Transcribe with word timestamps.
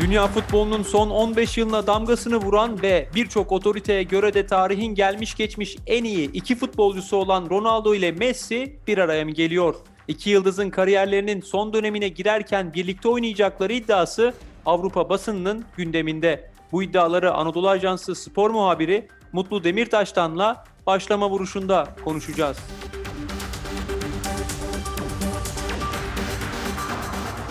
Dünya 0.00 0.26
futbolunun 0.26 0.82
son 0.82 1.10
15 1.10 1.58
yılına 1.58 1.86
damgasını 1.86 2.36
vuran 2.36 2.82
ve 2.82 3.08
birçok 3.14 3.52
otoriteye 3.52 4.02
göre 4.02 4.34
de 4.34 4.46
tarihin 4.46 4.94
gelmiş 4.94 5.34
geçmiş 5.34 5.76
en 5.86 6.04
iyi 6.04 6.32
iki 6.32 6.56
futbolcusu 6.56 7.16
olan 7.16 7.50
Ronaldo 7.50 7.94
ile 7.94 8.12
Messi 8.12 8.76
bir 8.86 8.98
araya 8.98 9.24
mı 9.24 9.30
geliyor? 9.30 9.74
İki 10.08 10.30
yıldızın 10.30 10.70
kariyerlerinin 10.70 11.40
son 11.40 11.72
dönemine 11.72 12.08
girerken 12.08 12.74
birlikte 12.74 13.08
oynayacakları 13.08 13.72
iddiası 13.72 14.34
Avrupa 14.66 15.08
basınının 15.08 15.64
gündeminde. 15.76 16.50
Bu 16.72 16.82
iddiaları 16.82 17.32
Anadolu 17.34 17.68
Ajansı 17.68 18.14
spor 18.14 18.50
muhabiri 18.50 19.08
Mutlu 19.32 19.64
Demirtaş'tanla 19.64 20.64
başlama 20.86 21.30
vuruşunda 21.30 21.88
konuşacağız. 22.04 22.58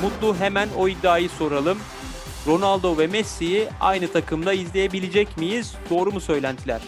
Mutlu 0.02 0.35
hemen 0.35 0.70
o 0.77 0.88
iddiayı 0.88 1.29
soralım. 1.29 1.77
Ronaldo 2.47 2.97
ve 2.97 3.07
Messi'yi 3.07 3.67
aynı 3.79 4.11
takımda 4.11 4.53
izleyebilecek 4.53 5.37
miyiz? 5.37 5.75
Doğru 5.89 6.11
mu 6.11 6.21
söylentiler? 6.21 6.81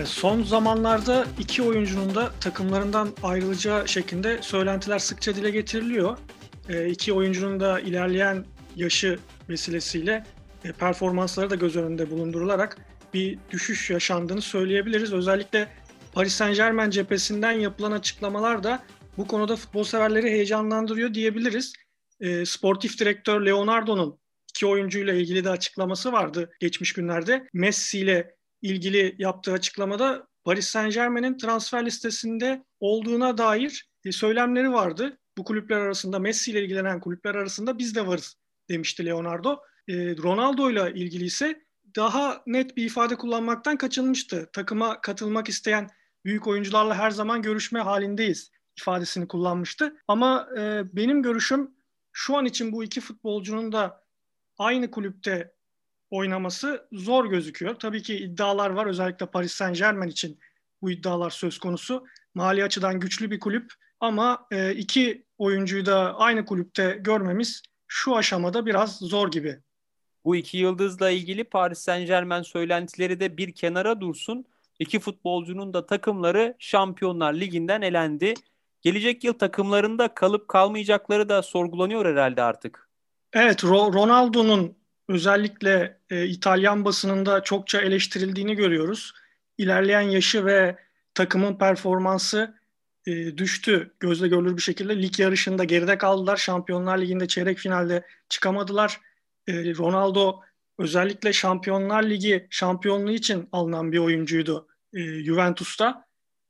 E, 0.00 0.06
son 0.06 0.42
zamanlarda 0.42 1.26
iki 1.38 1.62
oyuncunun 1.62 2.14
da 2.14 2.32
takımlarından 2.40 3.08
ayrılacağı 3.22 3.88
şeklinde 3.88 4.42
söylentiler 4.42 4.98
sıkça 4.98 5.34
dile 5.34 5.50
getiriliyor. 5.50 6.18
E, 6.68 6.88
iki 6.88 7.12
oyuncunun 7.12 7.60
da 7.60 7.80
ilerleyen 7.80 8.44
yaşı 8.76 9.18
vesilesiyle 9.48 10.24
e, 10.64 10.72
performansları 10.72 11.50
da 11.50 11.54
göz 11.54 11.76
önünde 11.76 12.10
bulundurularak 12.10 12.76
bir 13.14 13.38
düşüş 13.50 13.90
yaşandığını 13.90 14.42
söyleyebiliriz. 14.42 15.12
Özellikle 15.12 15.68
Paris 16.12 16.34
Saint 16.34 16.56
Germain 16.56 16.90
cephesinden 16.90 17.52
yapılan 17.52 17.92
açıklamalar 17.92 18.64
da 18.64 18.82
bu 19.16 19.26
konuda 19.26 19.56
futbol 19.56 19.84
severleri 19.84 20.30
heyecanlandırıyor 20.30 21.14
diyebiliriz. 21.14 21.72
sportif 22.44 22.98
direktör 23.00 23.46
Leonardo'nun 23.46 24.23
iki 24.54 24.66
oyuncuyla 24.66 25.14
ilgili 25.14 25.44
de 25.44 25.50
açıklaması 25.50 26.12
vardı 26.12 26.50
geçmiş 26.60 26.92
günlerde. 26.92 27.48
Messi 27.52 27.98
ile 27.98 28.36
ilgili 28.62 29.14
yaptığı 29.18 29.52
açıklamada 29.52 30.26
Paris 30.44 30.66
Saint 30.66 30.94
Germain'in 30.94 31.38
transfer 31.38 31.86
listesinde 31.86 32.64
olduğuna 32.80 33.38
dair 33.38 33.90
e, 34.04 34.12
söylemleri 34.12 34.72
vardı. 34.72 35.18
Bu 35.38 35.44
kulüpler 35.44 35.76
arasında 35.76 36.18
Messi 36.18 36.50
ile 36.50 36.62
ilgilenen 36.64 37.00
kulüpler 37.00 37.34
arasında 37.34 37.78
biz 37.78 37.94
de 37.94 38.06
varız 38.06 38.36
demişti 38.70 39.06
Leonardo. 39.06 39.58
E, 39.88 40.16
Ronaldo 40.16 40.70
ile 40.70 40.92
ilgili 40.94 41.24
ise 41.24 41.62
daha 41.96 42.42
net 42.46 42.76
bir 42.76 42.84
ifade 42.84 43.16
kullanmaktan 43.16 43.76
kaçınmıştı. 43.76 44.50
Takıma 44.52 45.00
katılmak 45.00 45.48
isteyen 45.48 45.88
büyük 46.24 46.46
oyuncularla 46.46 46.94
her 46.94 47.10
zaman 47.10 47.42
görüşme 47.42 47.80
halindeyiz 47.80 48.50
ifadesini 48.80 49.28
kullanmıştı. 49.28 49.96
Ama 50.08 50.48
e, 50.58 50.82
benim 50.92 51.22
görüşüm 51.22 51.70
şu 52.12 52.36
an 52.36 52.44
için 52.44 52.72
bu 52.72 52.84
iki 52.84 53.00
futbolcunun 53.00 53.72
da 53.72 54.03
aynı 54.58 54.90
kulüpte 54.90 55.52
oynaması 56.10 56.88
zor 56.92 57.26
gözüküyor. 57.26 57.74
Tabii 57.74 58.02
ki 58.02 58.16
iddialar 58.16 58.70
var. 58.70 58.86
Özellikle 58.86 59.26
Paris 59.26 59.52
Saint 59.52 59.78
Germain 59.78 60.08
için 60.08 60.38
bu 60.82 60.90
iddialar 60.90 61.30
söz 61.30 61.58
konusu. 61.58 62.06
Mali 62.34 62.64
açıdan 62.64 63.00
güçlü 63.00 63.30
bir 63.30 63.40
kulüp 63.40 63.72
ama 64.00 64.46
e, 64.50 64.74
iki 64.74 65.26
oyuncuyu 65.38 65.86
da 65.86 66.18
aynı 66.18 66.44
kulüpte 66.44 66.98
görmemiz 67.00 67.62
şu 67.86 68.16
aşamada 68.16 68.66
biraz 68.66 68.98
zor 68.98 69.30
gibi. 69.30 69.60
Bu 70.24 70.36
iki 70.36 70.58
yıldızla 70.58 71.10
ilgili 71.10 71.44
Paris 71.44 71.78
Saint 71.78 72.06
Germain 72.06 72.42
söylentileri 72.42 73.20
de 73.20 73.36
bir 73.36 73.54
kenara 73.54 74.00
dursun. 74.00 74.44
İki 74.78 75.00
futbolcunun 75.00 75.74
da 75.74 75.86
takımları 75.86 76.56
Şampiyonlar 76.58 77.34
Ligi'nden 77.34 77.82
elendi. 77.82 78.34
Gelecek 78.82 79.24
yıl 79.24 79.32
takımlarında 79.32 80.14
kalıp 80.14 80.48
kalmayacakları 80.48 81.28
da 81.28 81.42
sorgulanıyor 81.42 82.06
herhalde 82.06 82.42
artık. 82.42 82.88
Evet, 83.34 83.64
Ronaldo'nun 83.64 84.76
özellikle 85.08 85.98
e, 86.10 86.26
İtalyan 86.26 86.84
basınında 86.84 87.42
çokça 87.42 87.80
eleştirildiğini 87.80 88.56
görüyoruz. 88.56 89.12
İlerleyen 89.58 90.00
yaşı 90.00 90.46
ve 90.46 90.76
takımın 91.14 91.58
performansı 91.58 92.54
e, 93.06 93.38
düştü 93.38 93.94
gözle 94.00 94.28
görülür 94.28 94.56
bir 94.56 94.62
şekilde. 94.62 95.02
Lig 95.02 95.20
yarışında 95.20 95.64
geride 95.64 95.98
kaldılar. 95.98 96.36
Şampiyonlar 96.36 96.98
Ligi'nde 96.98 97.28
çeyrek 97.28 97.58
finalde 97.58 98.06
çıkamadılar. 98.28 99.00
E, 99.46 99.52
Ronaldo 99.74 100.40
özellikle 100.78 101.32
Şampiyonlar 101.32 102.02
Ligi 102.02 102.46
şampiyonluğu 102.50 103.12
için 103.12 103.48
alınan 103.52 103.92
bir 103.92 103.98
oyuncuydu 103.98 104.68
e, 104.92 105.24
Juventus'ta. 105.24 106.04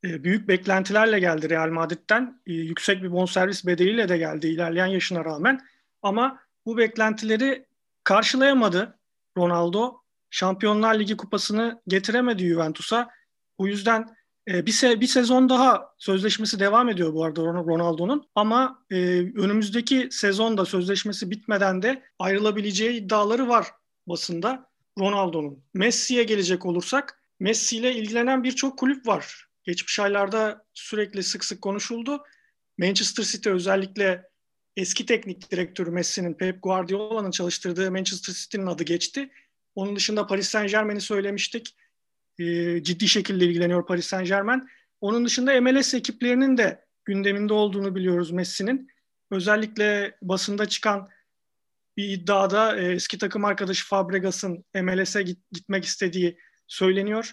E, 0.05 0.25
büyük 0.25 0.49
beklentilerle 0.49 1.21
geldi 1.21 1.50
Real 1.50 1.71
Madrid'den. 1.71 2.43
E, 2.47 2.53
yüksek 2.53 3.03
bir 3.03 3.12
bonservis 3.12 3.67
bedeliyle 3.67 4.09
de 4.09 4.19
geldi 4.19 4.47
ilerleyen 4.47 4.87
yaşına 4.87 5.25
rağmen. 5.25 5.61
Ama 6.03 6.44
bu 6.66 6.76
beklentileri 6.76 7.66
karşılayamadı 8.04 8.98
Ronaldo. 9.36 10.00
Şampiyonlar 10.30 10.98
Ligi 10.98 11.16
kupasını 11.16 11.82
getiremedi 11.88 12.48
Juventus'a. 12.48 13.10
Bu 13.58 13.69
yüzden 13.69 14.16
e, 14.48 14.66
bir, 14.66 14.72
se 14.72 15.00
bir 15.00 15.06
sezon 15.06 15.48
daha 15.48 15.94
sözleşmesi 15.98 16.60
devam 16.60 16.88
ediyor 16.88 17.14
bu 17.14 17.25
arada 17.25 17.42
Ronaldo'nun. 17.42 18.28
Ama 18.34 18.84
e, 18.91 18.97
önümüzdeki 19.19 20.08
sezonda 20.10 20.64
sözleşmesi 20.64 21.30
bitmeden 21.30 21.82
de 21.82 22.02
ayrılabileceği 22.19 23.00
iddiaları 23.00 23.48
var 23.48 23.66
basında 24.06 24.70
Ronaldo'nun. 24.98 25.64
Messi'ye 25.75 26.25
gelecek 26.25 26.66
olursak 26.66 27.20
Messi 27.41 27.76
ile 27.76 27.94
ilgilenen 27.94 28.44
birçok 28.44 28.78
kulüp 28.78 29.06
var. 29.06 29.48
Geçmiş 29.64 30.00
aylarda 30.00 30.64
sürekli 30.75 31.22
sık 31.22 31.44
sık 31.44 31.62
konuşuldu. 31.62 32.22
Manchester 32.78 33.25
City 33.25 33.50
özellikle 33.50 34.28
eski 34.77 35.07
teknik 35.07 35.51
direktörü 35.51 35.91
Messi'nin 35.91 36.35
Pep 36.35 36.62
Guardiola'nın 36.62 37.31
çalıştırdığı 37.31 37.91
Manchester 37.91 38.33
City'nin 38.33 38.67
adı 38.67 38.83
geçti. 38.85 39.31
Onun 39.75 39.97
dışında 39.97 40.27
Paris 40.27 40.49
Saint 40.49 40.71
Germain'i 40.71 41.01
söylemiştik. 41.01 41.77
E, 42.39 42.83
ciddi 42.83 43.09
şekilde 43.09 43.45
ilgileniyor 43.45 43.87
Paris 43.87 44.07
Saint 44.07 44.29
Germain. 44.29 44.69
Onun 45.01 45.25
dışında 45.25 45.61
MLS 45.61 45.95
ekiplerinin 45.95 46.57
de 46.57 46.85
gündeminde 47.05 47.53
olduğunu 47.53 47.95
biliyoruz 47.95 48.31
Messi'nin. 48.31 48.89
Özellikle 49.31 50.17
basında 50.23 50.67
çıkan 50.67 51.09
bir 51.97 52.09
iddiada 52.09 52.77
e, 52.77 52.93
eski 52.93 53.19
takım 53.19 53.45
arkadaşı 53.45 53.87
Fabregas'ın 53.87 54.65
MLS'e 54.75 55.23
git, 55.23 55.39
gitmek 55.53 55.85
istediği 55.85 56.39
söyleniyor. 56.67 57.33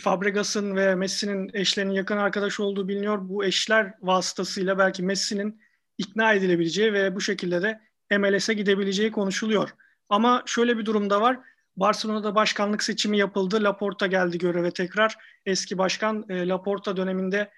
Fabregas'ın 0.00 0.76
ve 0.76 0.94
Messi'nin 0.94 1.50
eşlerinin 1.54 1.92
yakın 1.92 2.16
arkadaş 2.16 2.60
olduğu 2.60 2.88
biliniyor. 2.88 3.28
Bu 3.28 3.44
eşler 3.44 3.94
vasıtasıyla 4.00 4.78
belki 4.78 5.02
Messi'nin 5.02 5.60
ikna 5.98 6.32
edilebileceği 6.32 6.92
ve 6.92 7.14
bu 7.14 7.20
şekilde 7.20 7.62
de 7.62 7.80
MLS'e 8.18 8.54
gidebileceği 8.54 9.12
konuşuluyor. 9.12 9.70
Ama 10.08 10.42
şöyle 10.46 10.78
bir 10.78 10.86
durumda 10.86 11.20
var. 11.20 11.40
Barcelona'da 11.76 12.34
başkanlık 12.34 12.82
seçimi 12.82 13.18
yapıldı. 13.18 13.64
Laporta 13.64 14.06
geldi 14.06 14.38
göreve 14.38 14.70
tekrar. 14.70 15.16
Eski 15.46 15.78
başkan 15.78 16.24
e, 16.28 16.48
Laporta 16.48 16.96
döneminde 16.96 17.50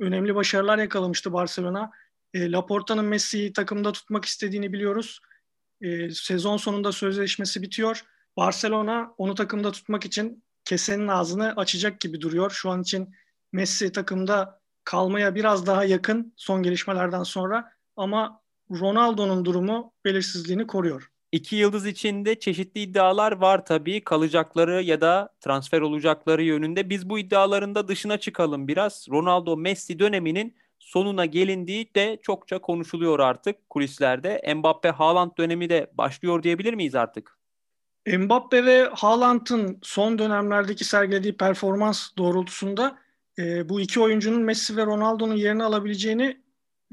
önemli 0.00 0.34
başarılar 0.34 0.78
yakalamıştı 0.78 1.32
Barcelona. 1.32 1.90
E, 2.34 2.52
Laporta'nın 2.52 3.04
Messi'yi 3.04 3.52
takımda 3.52 3.92
tutmak 3.92 4.24
istediğini 4.24 4.72
biliyoruz. 4.72 5.20
E, 5.80 6.10
sezon 6.10 6.56
sonunda 6.56 6.92
sözleşmesi 6.92 7.62
bitiyor. 7.62 8.02
Barcelona 8.36 9.14
onu 9.18 9.34
takımda 9.34 9.72
tutmak 9.72 10.04
için 10.04 10.44
kesenin 10.64 11.08
ağzını 11.08 11.52
açacak 11.56 12.00
gibi 12.00 12.20
duruyor. 12.20 12.50
Şu 12.50 12.70
an 12.70 12.82
için 12.82 13.14
Messi 13.52 13.92
takımda 13.92 14.60
kalmaya 14.84 15.34
biraz 15.34 15.66
daha 15.66 15.84
yakın 15.84 16.32
son 16.36 16.62
gelişmelerden 16.62 17.22
sonra 17.22 17.72
ama 17.98 18.40
Ronaldo'nun 18.70 19.44
durumu 19.44 19.92
belirsizliğini 20.04 20.66
koruyor. 20.66 21.10
İki 21.32 21.56
yıldız 21.56 21.86
içinde 21.86 22.38
çeşitli 22.38 22.80
iddialar 22.80 23.32
var 23.32 23.64
tabii. 23.64 24.04
Kalacakları 24.04 24.82
ya 24.82 25.00
da 25.00 25.34
transfer 25.40 25.80
olacakları 25.80 26.42
yönünde. 26.42 26.90
Biz 26.90 27.10
bu 27.10 27.18
iddiaların 27.18 27.74
da 27.74 27.88
dışına 27.88 28.18
çıkalım 28.18 28.68
biraz. 28.68 29.06
Ronaldo 29.10 29.56
Messi 29.56 29.98
döneminin 29.98 30.56
sonuna 30.78 31.26
gelindiği 31.26 31.94
de 31.94 32.18
çokça 32.22 32.58
konuşuluyor 32.58 33.18
artık 33.18 33.70
kulislerde. 33.70 34.54
Mbappe 34.56 34.90
Haaland 34.90 35.30
dönemi 35.38 35.68
de 35.70 35.90
başlıyor 35.94 36.42
diyebilir 36.42 36.74
miyiz 36.74 36.94
artık? 36.94 37.38
Mbappe 38.06 38.64
ve 38.64 38.88
Haaland'ın 38.92 39.78
son 39.82 40.18
dönemlerdeki 40.18 40.84
sergilediği 40.84 41.36
performans 41.36 42.08
doğrultusunda 42.18 42.98
e, 43.38 43.68
bu 43.68 43.80
iki 43.80 44.00
oyuncunun 44.00 44.42
Messi 44.42 44.76
ve 44.76 44.86
Ronaldo'nun 44.86 45.34
yerini 45.34 45.64
alabileceğini 45.64 46.42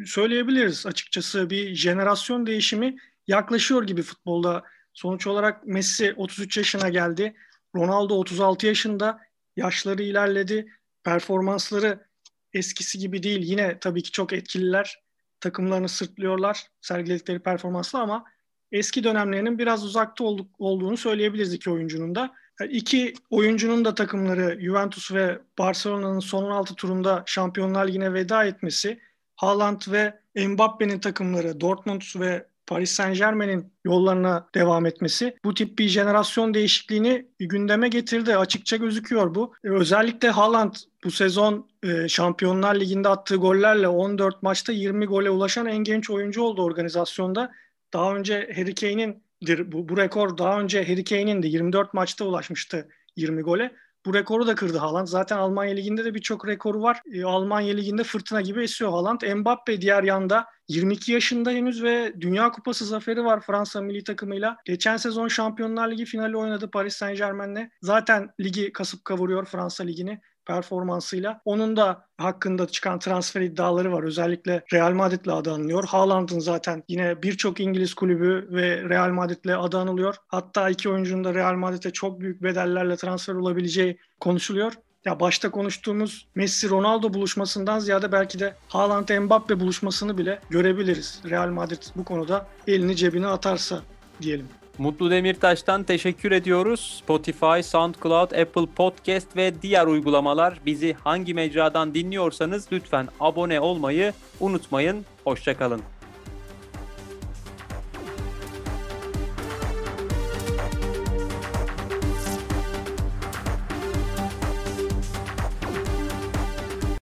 söyleyebiliriz 0.06 0.86
açıkçası. 0.86 1.50
Bir 1.50 1.76
jenerasyon 1.76 2.46
değişimi 2.46 2.96
yaklaşıyor 3.28 3.84
gibi 3.84 4.02
futbolda. 4.02 4.64
Sonuç 4.94 5.28
olarak 5.28 5.68
Messi 5.68 6.14
33 6.14 6.58
yaşına 6.58 6.90
geldi. 6.90 7.36
Ronaldo 7.76 8.16
36 8.16 8.68
yaşında. 8.68 9.20
Yaşları 9.56 10.04
ilerledi. 10.04 10.68
Performansları 11.04 12.06
eskisi 12.54 13.00
gibi 13.00 13.24
değil. 13.24 13.42
Yine 13.44 13.80
tabii 13.80 14.04
ki 14.04 14.12
çok 14.12 14.34
etkililer. 14.34 15.04
Takımlarını 15.40 15.90
sırtlıyorlar 15.90 16.68
sergiledikleri 16.82 17.40
performansla 17.40 18.00
ama 18.00 18.26
eski 18.72 19.04
dönemlerinin 19.04 19.60
biraz 19.60 19.86
uzakta 19.86 20.24
olduk, 20.24 20.50
olduğunu 20.60 20.98
söyleyebiliriz 20.98 21.54
iki 21.54 21.70
oyuncunun 21.70 22.16
da. 22.16 22.34
İki 22.70 23.14
oyuncunun 23.30 23.86
da 23.86 23.96
takımları 23.96 24.62
Juventus 24.62 25.14
ve 25.14 25.40
Barcelona'nın 25.58 26.20
son 26.20 26.44
16 26.44 26.76
turunda 26.76 27.24
Şampiyonlar 27.26 27.88
Ligi'ne 27.88 28.14
veda 28.14 28.46
etmesi 28.46 29.00
Haaland 29.36 29.82
ve 29.88 30.20
Mbappe'nin 30.36 31.00
takımları 31.00 31.62
Dortmund 31.62 32.02
ve 32.16 32.46
Paris 32.68 32.92
Saint 32.92 33.18
Germain'in 33.18 33.74
yollarına 33.86 34.48
devam 34.56 34.86
etmesi 34.86 35.36
bu 35.44 35.54
tip 35.54 35.80
bir 35.80 35.88
jenerasyon 35.88 36.54
değişikliğini 36.54 37.26
gündeme 37.40 37.88
getirdi. 37.88 38.38
Açıkça 38.38 38.78
gözüküyor 38.78 39.36
bu. 39.36 39.54
E, 39.64 39.70
özellikle 39.70 40.30
Haaland 40.30 40.74
bu 41.04 41.12
sezon 41.12 41.68
e, 41.84 42.08
Şampiyonlar 42.08 42.76
Ligi'nde 42.76 43.10
attığı 43.10 43.36
gollerle 43.36 43.88
14 43.88 44.44
maçta 44.44 44.74
20 44.74 45.06
gole 45.06 45.30
ulaşan 45.30 45.66
en 45.66 45.78
genç 45.78 46.10
oyuncu 46.10 46.42
oldu 46.42 46.64
organizasyonda. 46.64 47.52
Daha 47.94 48.16
önce 48.16 48.52
Harry 48.56 48.76
Kane'in 48.76 49.24
bu, 49.72 49.90
bu 49.90 49.98
rekor 49.98 50.38
daha 50.38 50.60
önce 50.60 50.88
Harry 50.88 51.04
Kane'in 51.04 51.44
de 51.44 51.48
24 51.48 51.94
maçta 51.94 52.26
ulaşmıştı 52.26 52.88
20 53.16 53.42
gole. 53.42 53.72
Bu 54.06 54.14
rekoru 54.14 54.48
da 54.48 54.56
kırdı 54.56 54.78
Haaland. 54.78 55.08
Zaten 55.08 55.38
Almanya 55.38 55.76
Ligi'nde 55.76 56.06
de 56.06 56.14
birçok 56.14 56.48
rekoru 56.48 56.82
var. 56.82 57.02
E, 57.14 57.24
Almanya 57.24 57.76
Ligi'nde 57.76 58.04
fırtına 58.04 58.42
gibi 58.42 58.64
esiyor 58.64 58.92
Haaland. 58.92 59.22
Mbappe 59.36 59.82
diğer 59.82 60.04
yanda 60.04 60.46
22 60.68 61.12
yaşında 61.12 61.52
henüz 61.52 61.84
ve 61.84 62.14
Dünya 62.22 62.52
Kupası 62.52 62.86
zaferi 62.86 63.26
var 63.26 63.42
Fransa 63.42 63.82
milli 63.82 64.04
takımıyla. 64.04 64.58
Geçen 64.66 64.98
sezon 64.98 65.28
Şampiyonlar 65.28 65.92
Ligi 65.92 66.06
finali 66.06 66.38
oynadı 66.38 66.72
Paris 66.72 66.96
Saint 66.96 67.18
Germain'le. 67.18 67.70
Zaten 67.82 68.30
ligi 68.40 68.74
kasıp 68.74 69.06
kavuruyor 69.06 69.46
Fransa 69.46 69.84
Ligi'ni 69.84 70.20
performansıyla. 70.46 71.42
Onun 71.46 71.78
da 71.78 72.06
hakkında 72.18 72.68
çıkan 72.68 73.00
transfer 73.00 73.42
iddiaları 73.42 73.92
var. 73.92 74.04
Özellikle 74.04 74.64
Real 74.74 74.92
Madrid'le 74.92 75.28
adı 75.28 75.52
anılıyor. 75.52 75.84
Haaland'ın 75.88 76.40
zaten 76.40 76.84
yine 76.88 77.24
birçok 77.24 77.60
İngiliz 77.60 77.94
kulübü 77.94 78.48
ve 78.52 78.90
Real 78.90 79.10
Madrid'le 79.10 79.58
adı 79.58 79.78
anılıyor. 79.78 80.16
Hatta 80.28 80.70
iki 80.70 80.90
oyuncunun 80.90 81.24
da 81.24 81.34
Real 81.34 81.54
Madrid'e 81.54 81.92
çok 81.92 82.20
büyük 82.20 82.44
bedellerle 82.44 82.96
transfer 82.96 83.34
olabileceği 83.34 83.98
konuşuluyor. 84.20 84.74
Ya 85.06 85.20
başta 85.20 85.52
konuştuğumuz 85.52 86.28
Messi-Ronaldo 86.36 87.14
buluşmasından 87.14 87.80
ziyade 87.80 88.12
belki 88.12 88.40
de 88.40 88.56
Haaland-Mbappe 88.70 89.60
buluşmasını 89.60 90.18
bile 90.18 90.40
görebiliriz. 90.50 91.22
Real 91.30 91.50
Madrid 91.50 91.84
bu 91.96 92.04
konuda 92.04 92.48
elini 92.68 92.96
cebine 92.96 93.28
atarsa 93.28 93.82
diyelim. 94.22 94.48
Mutlu 94.78 95.12
Demirtaş'tan 95.12 95.84
teşekkür 95.84 96.32
ediyoruz. 96.32 97.02
Spotify, 97.04 97.62
SoundCloud, 97.64 98.32
Apple 98.32 98.66
Podcast 98.76 99.38
ve 99.38 99.62
diğer 99.62 99.86
uygulamalar 99.86 100.60
bizi 100.66 100.94
hangi 100.94 101.34
mecradan 101.34 101.94
dinliyorsanız 101.94 102.68
lütfen 102.72 103.08
abone 103.20 103.60
olmayı 103.60 104.14
unutmayın. 104.40 105.06
Hoşçakalın. 105.24 105.82